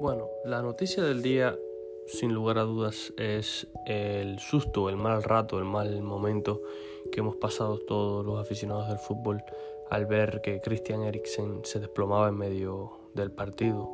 Bueno, 0.00 0.28
la 0.44 0.62
noticia 0.62 1.02
del 1.02 1.22
día, 1.22 1.58
sin 2.06 2.32
lugar 2.32 2.58
a 2.58 2.62
dudas, 2.62 3.12
es 3.16 3.66
el 3.84 4.38
susto, 4.38 4.88
el 4.88 4.96
mal 4.96 5.24
rato, 5.24 5.58
el 5.58 5.64
mal 5.64 6.02
momento 6.02 6.62
que 7.10 7.18
hemos 7.18 7.34
pasado 7.34 7.78
todos 7.78 8.24
los 8.24 8.38
aficionados 8.38 8.86
del 8.86 8.98
fútbol 8.98 9.42
al 9.90 10.06
ver 10.06 10.40
que 10.40 10.60
Christian 10.60 11.02
Eriksen 11.02 11.62
se 11.64 11.80
desplomaba 11.80 12.28
en 12.28 12.36
medio 12.36 12.92
del 13.14 13.32
partido 13.32 13.90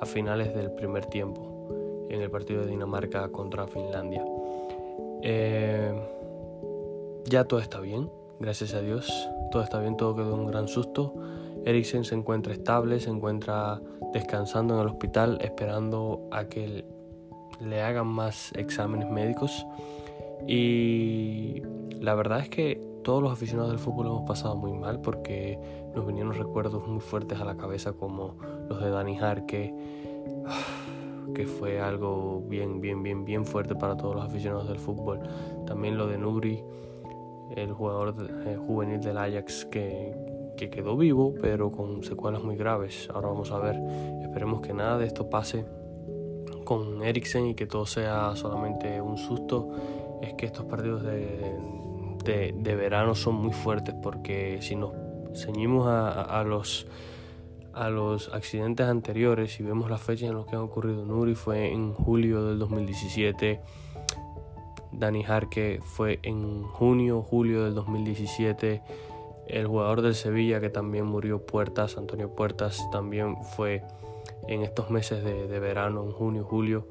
a 0.00 0.06
finales 0.06 0.54
del 0.54 0.70
primer 0.70 1.06
tiempo 1.06 2.06
en 2.08 2.22
el 2.22 2.30
partido 2.30 2.60
de 2.60 2.68
Dinamarca 2.68 3.28
contra 3.32 3.66
Finlandia. 3.66 4.24
Eh, 5.22 5.92
ya 7.24 7.44
todo 7.44 7.58
está 7.58 7.80
bien, 7.80 8.12
gracias 8.38 8.74
a 8.74 8.80
Dios, 8.80 9.10
todo 9.50 9.64
está 9.64 9.80
bien, 9.80 9.96
todo 9.96 10.14
quedó 10.14 10.36
un 10.36 10.46
gran 10.46 10.68
susto. 10.68 11.14
Eriksen 11.64 12.04
se 12.04 12.14
encuentra 12.14 12.52
estable, 12.52 13.00
se 13.00 13.10
encuentra 13.10 13.80
descansando 14.12 14.74
en 14.74 14.80
el 14.80 14.86
hospital, 14.86 15.38
esperando 15.40 16.28
a 16.30 16.44
que 16.44 16.84
le 17.60 17.82
hagan 17.82 18.06
más 18.06 18.52
exámenes 18.54 19.10
médicos. 19.10 19.66
Y 20.46 21.62
la 22.00 22.14
verdad 22.14 22.40
es 22.40 22.48
que 22.48 22.80
todos 23.02 23.22
los 23.22 23.32
aficionados 23.32 23.70
del 23.70 23.78
fútbol 23.78 24.06
hemos 24.06 24.22
pasado 24.26 24.56
muy 24.56 24.72
mal 24.72 25.00
porque 25.00 25.58
nos 25.94 26.06
vinieron 26.06 26.34
recuerdos 26.34 26.86
muy 26.86 27.00
fuertes 27.00 27.40
a 27.40 27.44
la 27.44 27.56
cabeza 27.56 27.92
como 27.92 28.36
los 28.68 28.80
de 28.80 28.90
Dani 28.90 29.16
Jarque, 29.16 29.74
que 31.34 31.46
fue 31.46 31.80
algo 31.80 32.42
bien, 32.46 32.80
bien, 32.80 33.02
bien, 33.02 33.24
bien 33.24 33.44
fuerte 33.44 33.74
para 33.74 33.96
todos 33.96 34.14
los 34.14 34.24
aficionados 34.24 34.68
del 34.68 34.78
fútbol. 34.78 35.20
También 35.66 35.98
lo 35.98 36.06
de 36.06 36.18
Nuri, 36.18 36.62
el 37.56 37.72
jugador 37.72 38.14
eh, 38.46 38.56
juvenil 38.56 39.00
del 39.00 39.18
Ajax 39.18 39.64
que, 39.66 40.14
que 40.58 40.68
quedó 40.68 40.96
vivo, 40.96 41.34
pero 41.40 41.70
con 41.70 42.02
secuelas 42.02 42.42
muy 42.42 42.56
graves. 42.56 43.08
Ahora 43.14 43.28
vamos 43.28 43.50
a 43.52 43.58
ver, 43.58 43.80
esperemos 44.20 44.60
que 44.60 44.74
nada 44.74 44.98
de 44.98 45.06
esto 45.06 45.30
pase 45.30 45.64
con 46.64 47.02
Eriksen 47.02 47.46
y 47.46 47.54
que 47.54 47.66
todo 47.66 47.86
sea 47.86 48.36
solamente 48.36 49.00
un 49.00 49.16
susto. 49.16 49.70
Es 50.20 50.34
que 50.34 50.44
estos 50.44 50.66
partidos 50.66 51.04
de, 51.04 51.54
de, 52.24 52.76
verano 52.76 53.14
son 53.14 53.36
muy 53.36 53.52
fuertes 53.52 53.94
porque 54.02 54.58
si 54.60 54.76
nos 54.76 54.92
ceñimos 55.34 55.86
a, 55.86 56.42
los 56.44 56.86
a 57.72 57.88
los 57.88 58.34
accidentes 58.34 58.86
anteriores 58.86 59.60
y 59.60 59.62
vemos 59.62 59.88
las 59.88 60.02
fechas 60.02 60.28
en 60.28 60.36
las 60.36 60.46
que 60.46 60.56
han 60.56 60.62
ocurrido 60.62 61.04
Nuri 61.04 61.34
fue 61.34 61.72
en 61.72 61.92
julio 61.92 62.44
del 62.44 62.58
2017 62.58 63.60
Dani 64.90 65.22
Jarque 65.22 65.80
fue 65.82 66.18
en 66.22 66.64
junio 66.64 67.22
julio 67.22 67.64
del 67.64 67.74
2017 67.74 68.82
el 69.48 69.66
jugador 69.66 70.02
del 70.02 70.14
Sevilla 70.14 70.60
que 70.60 70.70
también 70.70 71.06
murió 71.06 71.44
Puertas 71.44 71.96
Antonio 71.96 72.28
Puertas 72.30 72.88
también 72.92 73.36
fue 73.42 73.82
en 74.46 74.62
estos 74.62 74.90
meses 74.90 75.22
de, 75.24 75.58
verano 75.58 76.04
en 76.04 76.12
junio 76.12 76.44
julio. 76.44 76.86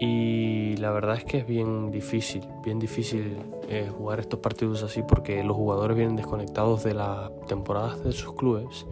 Y 0.00 0.76
la 0.76 0.92
verdad 0.92 1.16
es 1.16 1.24
que 1.24 1.38
es 1.38 1.46
bien 1.46 1.90
difícil, 1.90 2.46
bien 2.62 2.78
difícil 2.78 3.36
eh, 3.68 3.90
jugar 3.90 4.20
estos 4.20 4.38
partidos 4.38 4.84
así 4.84 5.02
porque 5.02 5.42
los 5.42 5.56
jugadores 5.56 5.96
vienen 5.96 6.14
desconectados 6.14 6.84
de 6.84 6.94
las 6.94 7.30
temporadas 7.48 8.04
de 8.04 8.12
sus 8.12 8.34
clubes 8.34 8.86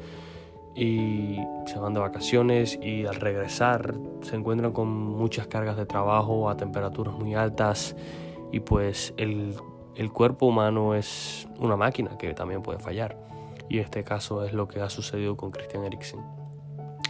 y 0.74 1.36
se 1.66 1.78
van 1.78 1.94
de 1.94 2.00
vacaciones 2.00 2.76
y 2.82 3.06
al 3.06 3.14
regresar 3.14 3.94
se 4.22 4.34
encuentran 4.34 4.72
con 4.72 4.88
muchas 4.88 5.46
cargas 5.46 5.76
de 5.76 5.86
trabajo 5.86 6.50
a 6.50 6.56
temperaturas 6.56 7.14
muy 7.14 7.34
altas 7.36 7.94
y 8.50 8.60
pues 8.60 9.14
el, 9.16 9.54
el 9.96 10.12
cuerpo 10.12 10.46
humano 10.46 10.94
es 10.94 11.48
una 11.58 11.76
máquina 11.76 12.18
que 12.18 12.34
también 12.34 12.62
puede 12.62 12.78
fallar 12.78 13.18
y 13.68 13.78
en 13.78 13.84
este 13.84 14.04
caso 14.04 14.44
es 14.44 14.52
lo 14.52 14.68
que 14.68 14.80
ha 14.80 14.90
sucedido 14.90 15.36
con 15.36 15.50
Christian 15.50 15.84
Eriksen. 15.84 16.20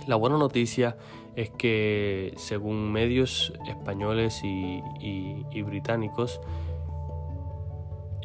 La 0.06 0.16
buena 0.16 0.38
noticia 0.38 0.96
es 1.34 1.50
que 1.50 2.32
según 2.36 2.92
medios 2.92 3.52
españoles 3.68 4.40
y, 4.44 5.62
británicos, 5.62 6.40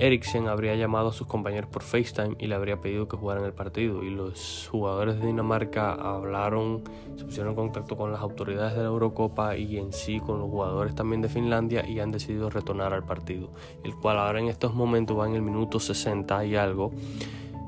Eriksen 0.01 0.47
habría 0.47 0.73
llamado 0.73 1.09
a 1.09 1.13
sus 1.13 1.27
compañeros 1.27 1.69
por 1.69 1.83
FaceTime 1.83 2.35
y 2.39 2.47
le 2.47 2.55
habría 2.55 2.81
pedido 2.81 3.07
que 3.07 3.17
jugaran 3.17 3.45
el 3.45 3.53
partido. 3.53 4.01
Y 4.01 4.09
los 4.09 4.67
jugadores 4.71 5.19
de 5.19 5.27
Dinamarca 5.27 5.93
hablaron, 5.93 6.83
se 7.15 7.23
pusieron 7.23 7.51
en 7.51 7.55
contacto 7.55 7.95
con 7.95 8.11
las 8.11 8.19
autoridades 8.19 8.73
de 8.73 8.79
la 8.79 8.87
Eurocopa 8.87 9.55
y 9.55 9.77
en 9.77 9.93
sí 9.93 10.19
con 10.19 10.39
los 10.39 10.49
jugadores 10.49 10.95
también 10.95 11.21
de 11.21 11.29
Finlandia 11.29 11.87
y 11.87 11.99
han 11.99 12.09
decidido 12.09 12.49
retornar 12.49 12.95
al 12.95 13.05
partido. 13.05 13.51
El 13.83 13.93
cual 13.93 14.17
ahora 14.17 14.39
en 14.39 14.47
estos 14.47 14.73
momentos 14.73 15.19
va 15.19 15.27
en 15.27 15.35
el 15.35 15.43
minuto 15.43 15.79
60 15.79 16.45
y 16.45 16.55
algo 16.55 16.91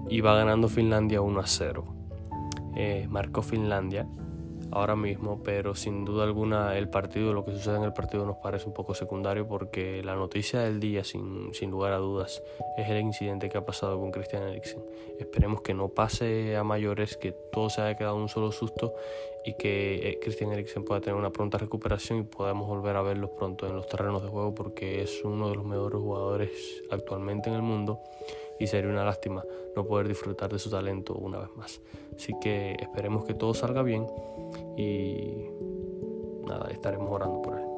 y 0.10 0.22
va 0.22 0.36
ganando 0.36 0.70
Finlandia 0.70 1.22
1 1.22 1.40
a 1.40 1.46
0 1.46 1.86
eh, 2.76 3.08
marcó 3.10 3.44
Finlandia 3.44 4.08
ahora 4.74 4.96
mismo, 4.96 5.42
pero 5.44 5.76
sin 5.76 6.04
duda 6.04 6.24
alguna 6.24 6.78
el 6.78 6.90
partido, 6.90 7.34
lo 7.34 7.46
que 7.46 7.52
sucede 7.52 7.78
en 7.78 7.84
el 7.84 7.94
partido 7.94 8.26
nos 8.26 8.38
parece 8.38 8.68
un 8.68 8.74
poco 8.74 8.94
secundario 8.96 9.48
porque 9.48 10.02
la 10.04 10.16
noticia 10.16 10.62
del 10.62 10.80
día, 10.80 11.04
sin, 11.04 11.54
sin 11.54 11.72
lugar 11.72 11.94
a 11.94 11.98
dudas, 11.98 12.42
es 12.78 12.90
el 12.90 13.00
incidente 13.00 13.50
que 13.50 13.58
ha 13.58 13.66
pasado 13.66 14.00
con 14.00 14.12
Christian 14.12 14.44
Eriksen. 14.44 14.84
Esperemos 15.20 15.62
que 15.62 15.74
no 15.74 15.90
pase 15.90 16.58
a 16.58 16.64
mayores, 16.64 17.18
que 17.18 17.32
todo 17.32 17.70
se 17.70 17.82
haya 17.82 17.98
quedado 17.98 18.16
un 18.16 18.30
solo 18.30 18.52
susto 18.52 18.94
y 19.46 19.54
que 19.54 20.10
eh, 20.10 20.20
Christian 20.22 20.52
Eriksen 20.52 20.86
pueda 20.86 21.02
tener 21.02 21.16
una 21.16 21.32
pronta 21.32 21.58
recuperación 21.58 22.20
y 22.20 22.24
podamos 22.24 22.68
volver 22.68 22.96
a 22.96 23.02
verlo 23.02 23.36
pronto 23.36 23.68
en 23.68 23.76
los 23.76 23.88
terrenos 23.88 24.24
de 24.24 24.30
juego 24.30 24.56
porque 24.56 25.02
es 25.02 25.24
uno 25.24 25.50
de 25.50 25.56
los 25.56 25.66
mejores 25.66 26.00
jugadores 26.00 26.84
actualmente 26.90 27.50
en 27.50 27.56
el 27.56 27.62
mundo 27.62 28.02
y 28.60 28.68
sería 28.68 28.90
una 28.90 29.04
lástima 29.04 29.44
no 29.76 29.86
poder 29.86 30.08
disfrutar 30.08 30.52
de 30.52 30.60
su 30.60 30.70
talento 30.70 31.14
una 31.16 31.40
vez 31.40 31.50
más. 31.56 31.82
Así 32.16 32.34
que 32.42 32.76
esperemos 32.80 33.26
que 33.26 33.34
todo 33.34 33.54
salga 33.54 33.82
bien 33.82 34.08
y 34.78 35.50
nada, 36.46 36.70
estaremos 36.72 37.12
orando 37.12 37.42
por 37.42 37.60
él. 37.60 37.73